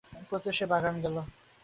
[0.29, 1.15] প্রত্যুষেই বাগানে গেল।